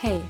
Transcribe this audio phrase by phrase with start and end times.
[0.00, 0.20] Hey,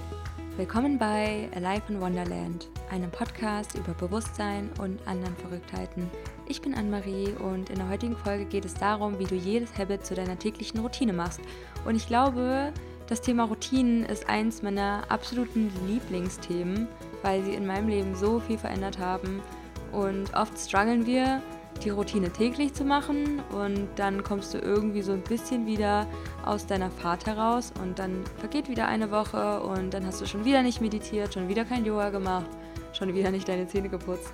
[0.56, 6.08] willkommen bei Alive in Wonderland, einem Podcast über Bewusstsein und anderen Verrücktheiten.
[6.46, 10.06] Ich bin Anne-Marie und in der heutigen Folge geht es darum, wie du jedes Habit
[10.06, 11.40] zu deiner täglichen Routine machst.
[11.84, 12.72] Und ich glaube,
[13.08, 16.86] das Thema Routinen ist eins meiner absoluten Lieblingsthemen,
[17.22, 19.42] weil sie in meinem Leben so viel verändert haben.
[19.90, 21.42] Und oft strugglen wir,
[21.82, 26.06] die Routine täglich zu machen und dann kommst du irgendwie so ein bisschen wieder
[26.44, 30.44] aus deiner Fahrt heraus und dann vergeht wieder eine Woche und dann hast du schon
[30.44, 32.46] wieder nicht meditiert, schon wieder kein Yoga gemacht,
[32.92, 34.32] schon wieder nicht deine Zähne geputzt.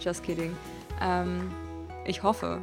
[0.00, 0.56] Just kidding.
[1.00, 1.50] Ähm,
[2.04, 2.60] ich hoffe.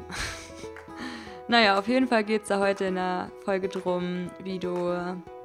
[1.48, 4.93] naja, auf jeden Fall geht es da heute in der Folge drum, wie du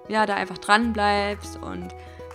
[0.09, 1.89] ja, da einfach dran bleibst und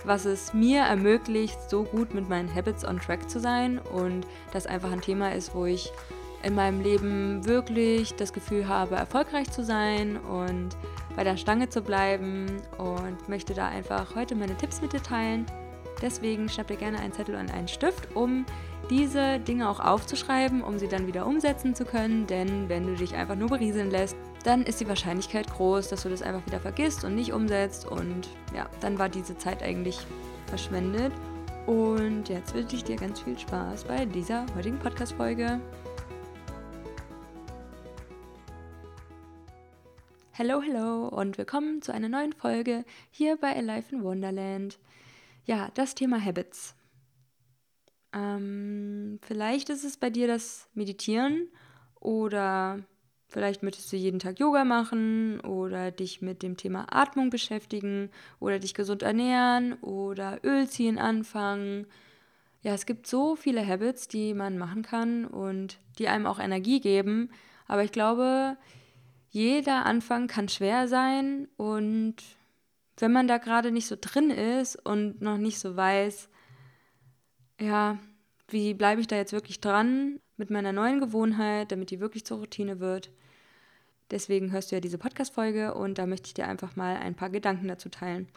[0.04, 4.66] was es mir ermöglicht, so gut mit meinen Habits on track zu sein und das
[4.66, 5.92] einfach ein Thema ist, wo ich
[6.46, 10.76] in meinem Leben wirklich das Gefühl habe, erfolgreich zu sein und
[11.16, 12.46] bei der Stange zu bleiben
[12.78, 15.44] und möchte da einfach heute meine Tipps mit dir teilen.
[16.00, 18.46] Deswegen schnapp dir gerne einen Zettel und einen Stift, um
[18.90, 22.28] diese Dinge auch aufzuschreiben, um sie dann wieder umsetzen zu können.
[22.28, 26.10] Denn wenn du dich einfach nur berieseln lässt, dann ist die Wahrscheinlichkeit groß, dass du
[26.10, 27.88] das einfach wieder vergisst und nicht umsetzt.
[27.88, 29.98] Und ja, dann war diese Zeit eigentlich
[30.46, 31.12] verschwendet.
[31.66, 35.60] Und jetzt wünsche ich dir ganz viel Spaß bei dieser heutigen Podcast-Folge.
[40.38, 44.78] Hello, hello und willkommen zu einer neuen Folge hier bei Alive in Wonderland.
[45.46, 46.74] Ja, das Thema Habits.
[48.12, 51.48] Ähm, vielleicht ist es bei dir das Meditieren
[52.00, 52.80] oder
[53.28, 58.58] vielleicht möchtest du jeden Tag Yoga machen oder dich mit dem Thema Atmung beschäftigen oder
[58.58, 61.86] dich gesund ernähren oder Öl ziehen anfangen.
[62.60, 66.80] Ja, es gibt so viele Habits, die man machen kann und die einem auch Energie
[66.80, 67.30] geben.
[67.68, 68.58] Aber ich glaube,
[69.36, 72.16] jeder Anfang kann schwer sein und
[72.96, 76.30] wenn man da gerade nicht so drin ist und noch nicht so weiß,
[77.60, 77.98] ja,
[78.48, 82.38] wie bleibe ich da jetzt wirklich dran mit meiner neuen Gewohnheit, damit die wirklich zur
[82.38, 83.10] Routine wird.
[84.10, 87.28] Deswegen hörst du ja diese Podcast-Folge und da möchte ich dir einfach mal ein paar
[87.28, 88.28] Gedanken dazu teilen.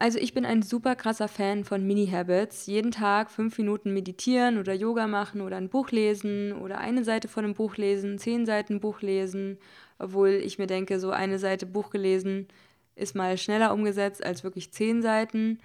[0.00, 2.66] Also ich bin ein super krasser Fan von Mini-Habits.
[2.66, 7.26] Jeden Tag fünf Minuten meditieren oder Yoga machen oder ein Buch lesen oder eine Seite
[7.26, 9.58] von einem Buch lesen, zehn Seiten Buch lesen
[9.98, 12.46] obwohl ich mir denke, so eine Seite Buch gelesen
[12.94, 15.58] ist mal schneller umgesetzt als wirklich zehn Seiten.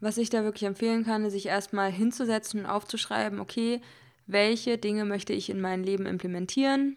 [0.00, 3.80] Was ich da wirklich empfehlen kann, ist sich erstmal hinzusetzen und aufzuschreiben, okay,
[4.26, 6.96] welche Dinge möchte ich in mein Leben implementieren.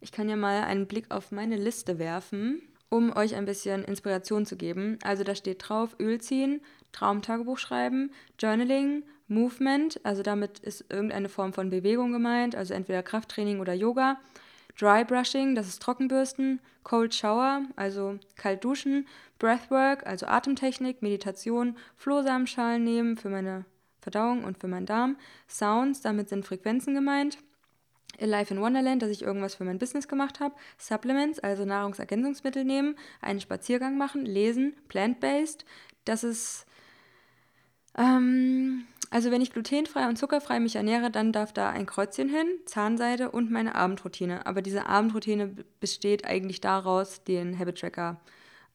[0.00, 2.62] Ich kann ja mal einen Blick auf meine Liste werfen,
[2.94, 5.00] um euch ein bisschen Inspiration zu geben.
[5.02, 6.60] Also da steht drauf Öl ziehen,
[6.92, 13.58] Traumtagebuch schreiben, Journaling, Movement, also damit ist irgendeine Form von Bewegung gemeint, also entweder Krafttraining
[13.58, 14.20] oder Yoga,
[14.78, 19.08] Dry Brushing, das ist Trockenbürsten, Cold Shower, also kalt duschen,
[19.40, 23.64] Breathwork, also Atemtechnik, Meditation, Flohsamenschalen nehmen für meine
[24.02, 25.16] Verdauung und für meinen Darm,
[25.48, 27.38] Sounds, damit sind Frequenzen gemeint,
[28.20, 32.96] Life in Wonderland, dass ich irgendwas für mein Business gemacht habe, Supplements, also Nahrungsergänzungsmittel nehmen,
[33.20, 35.64] einen Spaziergang machen, lesen, plant-based,
[36.04, 36.66] das ist
[37.96, 42.48] ähm, also wenn ich glutenfrei und zuckerfrei mich ernähre, dann darf da ein Kreuzchen hin,
[42.66, 44.46] Zahnseide und meine Abendroutine.
[44.46, 48.20] Aber diese Abendroutine besteht eigentlich daraus, den Habit Tracker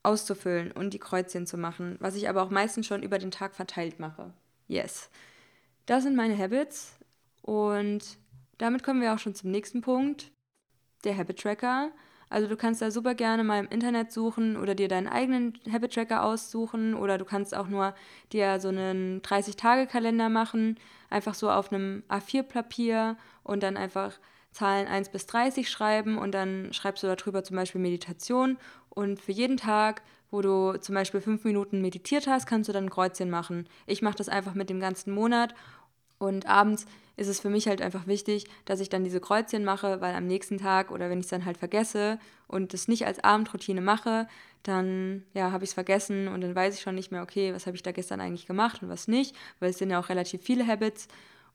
[0.02, 3.54] auszufüllen und die Kreuzchen zu machen, was ich aber auch meistens schon über den Tag
[3.54, 4.32] verteilt mache.
[4.66, 5.10] Yes.
[5.84, 6.96] Das sind meine Habits
[7.42, 8.00] und
[8.60, 10.30] damit kommen wir auch schon zum nächsten Punkt,
[11.04, 11.90] der Habit Tracker.
[12.28, 15.94] Also du kannst da super gerne mal im Internet suchen oder dir deinen eigenen Habit
[15.94, 17.94] Tracker aussuchen oder du kannst auch nur
[18.32, 20.78] dir so einen 30-Tage-Kalender machen,
[21.08, 24.20] einfach so auf einem A4-Papier und dann einfach
[24.52, 28.58] Zahlen 1 bis 30 schreiben und dann schreibst du darüber zum Beispiel Meditation
[28.90, 32.84] und für jeden Tag, wo du zum Beispiel fünf Minuten meditiert hast, kannst du dann
[32.84, 33.68] ein Kreuzchen machen.
[33.86, 35.54] Ich mache das einfach mit dem ganzen Monat
[36.20, 36.86] und abends
[37.16, 40.26] ist es für mich halt einfach wichtig, dass ich dann diese Kreuzchen mache, weil am
[40.26, 44.28] nächsten Tag oder wenn ich es dann halt vergesse und es nicht als Abendroutine mache,
[44.62, 47.66] dann ja, habe ich es vergessen und dann weiß ich schon nicht mehr, okay, was
[47.66, 50.42] habe ich da gestern eigentlich gemacht und was nicht, weil es sind ja auch relativ
[50.42, 51.08] viele Habits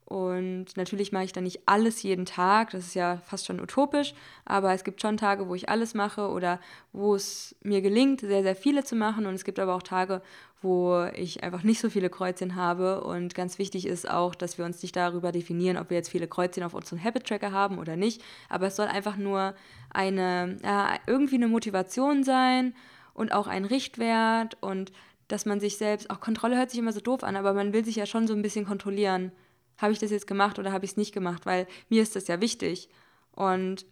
[0.06, 4.13] und natürlich mache ich dann nicht alles jeden Tag, das ist ja fast schon utopisch,
[4.46, 6.60] aber es gibt schon Tage, wo ich alles mache oder
[6.94, 9.25] wo es mir gelingt, sehr, sehr viele zu machen.
[9.25, 10.22] Und es gibt aber auch Tage,
[10.62, 13.04] wo ich einfach nicht so viele Kreuzchen habe.
[13.04, 16.28] Und ganz wichtig ist auch, dass wir uns nicht darüber definieren, ob wir jetzt viele
[16.28, 18.22] Kreuzchen auf unserem Habit Tracker haben oder nicht.
[18.48, 19.56] Aber es soll einfach nur
[19.90, 22.75] eine, ja, irgendwie eine Motivation sein
[23.16, 24.92] und auch ein Richtwert und
[25.28, 27.84] dass man sich selbst, auch Kontrolle hört sich immer so doof an, aber man will
[27.84, 29.31] sich ja schon so ein bisschen kontrollieren
[29.77, 32.27] habe ich das jetzt gemacht oder habe ich es nicht gemacht, weil mir ist das
[32.27, 32.89] ja wichtig.
[33.31, 33.86] Und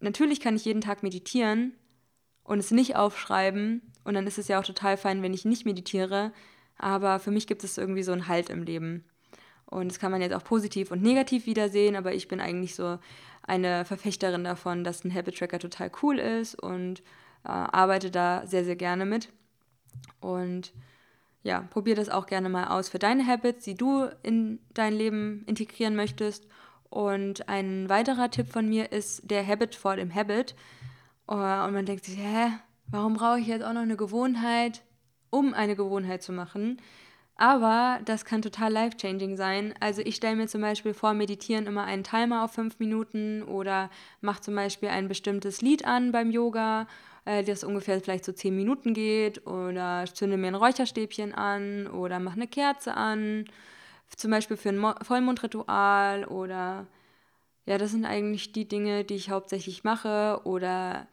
[0.00, 1.72] natürlich kann ich jeden Tag meditieren
[2.44, 5.64] und es nicht aufschreiben Und dann ist es ja auch total fein, wenn ich nicht
[5.64, 6.32] meditiere.
[6.76, 9.04] Aber für mich gibt es irgendwie so einen Halt im Leben.
[9.66, 12.98] Und das kann man jetzt auch positiv und negativ wiedersehen, aber ich bin eigentlich so
[13.42, 17.00] eine Verfechterin davon, dass ein Habit Tracker total cool ist und
[17.44, 19.30] äh, arbeite da sehr, sehr gerne mit.
[20.20, 20.72] Und
[21.44, 25.44] ja, probier das auch gerne mal aus für deine Habits, die du in dein Leben
[25.46, 26.48] integrieren möchtest.
[26.88, 30.54] Und ein weiterer Tipp von mir ist der Habit vor dem Habit.
[31.28, 32.52] Oh, und man denkt sich, hä,
[32.86, 34.82] warum brauche ich jetzt auch noch eine Gewohnheit,
[35.30, 36.80] um eine Gewohnheit zu machen?
[37.36, 39.74] Aber das kann total life-changing sein.
[39.80, 43.90] Also ich stelle mir zum Beispiel vor Meditieren immer einen Timer auf fünf Minuten oder
[44.20, 46.86] mache zum Beispiel ein bestimmtes Lied an beim Yoga,
[47.24, 52.18] äh, das ungefähr vielleicht so zehn Minuten geht oder zünde mir ein Räucherstäbchen an oder
[52.20, 53.46] mache eine Kerze an,
[54.16, 56.86] zum Beispiel für ein Mo Vollmondritual oder
[57.66, 61.08] ja, das sind eigentlich die Dinge, die ich hauptsächlich mache oder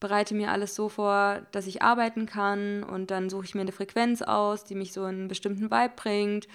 [0.00, 3.72] bereite mir alles so vor, dass ich arbeiten kann und dann suche ich mir eine
[3.72, 6.48] Frequenz aus, die mich so in einen bestimmten Vibe bringt,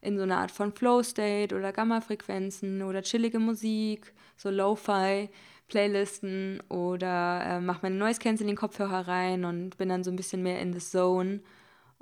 [0.00, 5.30] in so eine Art von Flow-State oder Gamma-Frequenzen oder chillige Musik, so Lo-Fi.
[5.72, 10.42] Playlisten oder äh, mache meine Noise Cancelling Kopfhörer rein und bin dann so ein bisschen
[10.42, 11.40] mehr in the Zone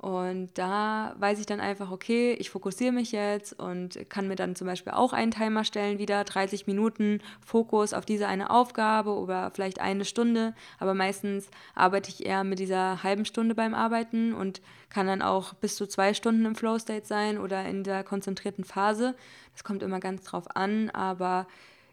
[0.01, 4.55] und da weiß ich dann einfach, okay, ich fokussiere mich jetzt und kann mir dann
[4.55, 9.51] zum Beispiel auch einen Timer stellen, wieder 30 Minuten Fokus auf diese eine Aufgabe oder
[9.51, 10.55] vielleicht eine Stunde.
[10.79, 15.53] Aber meistens arbeite ich eher mit dieser halben Stunde beim Arbeiten und kann dann auch
[15.53, 19.13] bis zu zwei Stunden im Flow State sein oder in der konzentrierten Phase.
[19.53, 21.45] Das kommt immer ganz drauf an, aber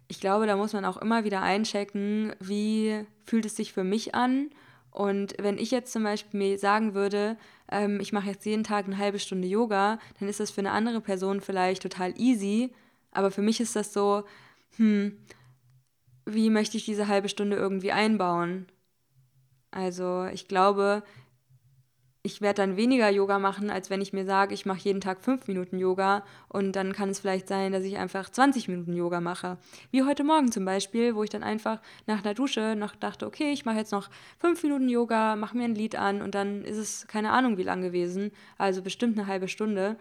[0.08, 4.14] ich glaube, da muss man auch immer wieder einchecken, wie fühlt es sich für mich
[4.14, 4.50] an
[4.98, 7.36] und wenn ich jetzt zum Beispiel mir sagen würde,
[7.70, 10.72] ähm, ich mache jetzt jeden Tag eine halbe Stunde Yoga, dann ist das für eine
[10.72, 12.72] andere Person vielleicht total easy.
[13.12, 14.24] Aber für mich ist das so,
[14.76, 15.16] hm,
[16.26, 18.66] wie möchte ich diese halbe Stunde irgendwie einbauen?
[19.70, 21.04] Also ich glaube,
[22.28, 25.24] ich werde dann weniger Yoga machen, als wenn ich mir sage, ich mache jeden Tag
[25.24, 29.22] fünf Minuten Yoga und dann kann es vielleicht sein, dass ich einfach 20 Minuten Yoga
[29.22, 29.56] mache.
[29.90, 33.50] Wie heute Morgen zum Beispiel, wo ich dann einfach nach einer Dusche noch dachte, okay,
[33.50, 36.76] ich mache jetzt noch fünf Minuten Yoga, mache mir ein Lied an und dann ist
[36.76, 39.96] es keine Ahnung wie lang gewesen, also bestimmt eine halbe Stunde.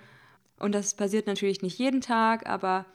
[0.59, 2.85] Und das passiert natürlich nicht jeden Tag, aber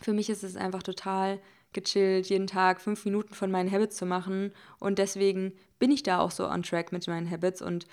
[0.00, 1.40] für mich ist es einfach total
[1.72, 6.20] gechillt, jeden Tag fünf Minuten von meinen Habits zu machen und deswegen bin ich da
[6.20, 7.86] auch so on track mit meinen Habits und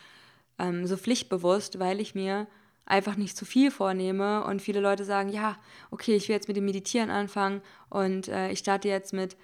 [0.59, 2.47] ähm, so pflichtbewusst, weil ich mir
[2.85, 5.57] einfach nicht zu viel vornehme und viele Leute sagen, ja,
[5.91, 9.35] okay, ich will jetzt mit dem Meditieren anfangen und äh, ich starte jetzt mit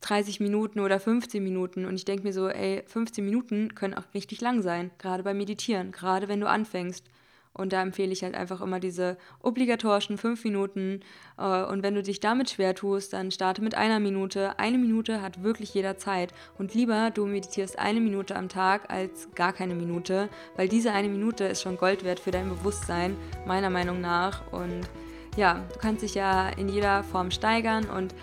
[0.00, 4.04] 30 Minuten oder 15 Minuten und ich denke mir so, ey, 15 Minuten können auch
[4.14, 7.04] richtig lang sein, gerade beim Meditieren, gerade wenn du anfängst.
[7.52, 11.00] Und da empfehle ich halt einfach immer diese obligatorischen fünf Minuten.
[11.38, 14.58] Äh, und wenn du dich damit schwer tust, dann starte mit einer Minute.
[14.58, 16.32] Eine Minute hat wirklich jeder Zeit.
[16.58, 21.08] Und lieber du meditierst eine Minute am Tag als gar keine Minute, weil diese eine
[21.08, 23.16] Minute ist schon Gold wert für dein Bewusstsein,
[23.46, 24.52] meiner Meinung nach.
[24.52, 24.88] Und
[25.36, 28.14] ja, du kannst dich ja in jeder Form steigern und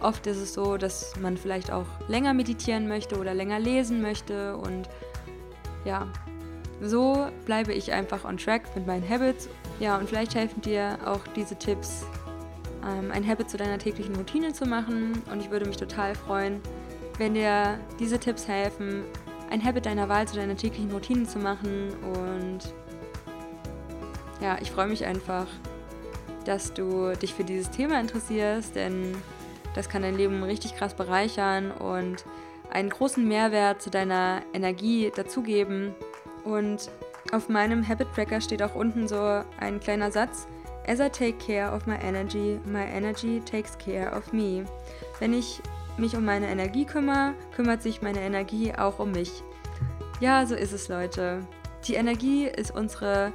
[0.00, 4.56] oft ist es so, dass man vielleicht auch länger meditieren möchte oder länger lesen möchte
[4.56, 4.88] und
[5.84, 6.08] ja,
[6.80, 9.48] so bleibe ich einfach on track mit meinen Habits.
[9.78, 12.04] Ja, und vielleicht helfen dir auch diese Tipps,
[12.86, 15.22] ähm, ein Habit zu deiner täglichen Routine zu machen.
[15.30, 16.60] Und ich würde mich total freuen,
[17.18, 19.04] wenn dir diese Tipps helfen,
[19.50, 21.90] ein Habit deiner Wahl zu deiner täglichen Routine zu machen.
[22.14, 22.74] Und
[24.40, 25.46] ja, ich freue mich einfach,
[26.44, 29.14] dass du dich für dieses Thema interessierst, denn
[29.74, 32.24] das kann dein Leben richtig krass bereichern und
[32.70, 35.94] einen großen Mehrwert zu deiner Energie dazugeben.
[36.44, 36.90] Und
[37.32, 40.46] auf meinem Habit Tracker steht auch unten so ein kleiner Satz.
[40.86, 44.64] As I take care of my energy, my energy takes care of me.
[45.18, 45.60] Wenn ich
[45.98, 49.42] mich um meine Energie kümmere, kümmert sich meine Energie auch um mich.
[50.20, 51.40] Ja, so ist es, Leute.
[51.86, 53.32] Die Energie ist unsere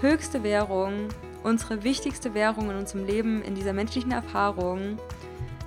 [0.00, 1.08] höchste Währung,
[1.42, 4.98] unsere wichtigste Währung in unserem Leben, in dieser menschlichen Erfahrung.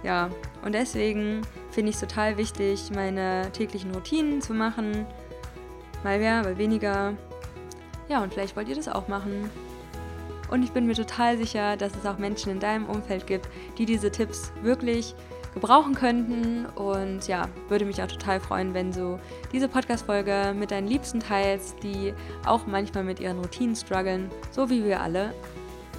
[0.04, 0.30] Ja,
[0.64, 5.06] und deswegen finde ich es total wichtig, meine täglichen Routinen zu machen,
[6.04, 7.14] Mal mehr, mal weniger.
[8.08, 9.50] Ja, und vielleicht wollt ihr das auch machen.
[10.50, 13.86] Und ich bin mir total sicher, dass es auch Menschen in deinem Umfeld gibt, die
[13.86, 15.14] diese Tipps wirklich
[15.54, 16.66] gebrauchen könnten.
[16.66, 19.20] Und ja, würde mich auch total freuen, wenn du
[19.52, 22.14] diese Podcast-Folge mit deinen Liebsten teilst, die
[22.46, 25.34] auch manchmal mit ihren Routinen strugglen, so wie wir alle.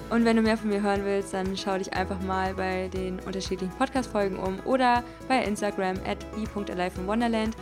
[0.09, 3.19] Und wenn du mehr von mir hören willst, dann schau dich einfach mal bei den
[3.19, 7.55] unterschiedlichen Podcast-Folgen um oder bei Instagram at be.aliveinwonderland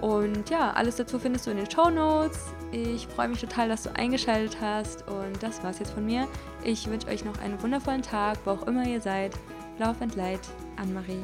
[0.00, 2.46] und ja, alles dazu findest du in den Show Notes.
[2.72, 5.06] Ich freue mich total, dass du eingeschaltet hast.
[5.08, 6.26] Und das war's jetzt von mir.
[6.64, 9.32] Ich wünsche euch noch einen wundervollen Tag, wo auch immer ihr seid.
[9.78, 10.40] Lauf and Light,
[10.76, 11.22] Anne-Marie.